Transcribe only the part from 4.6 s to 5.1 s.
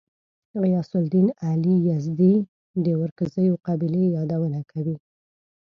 کوي.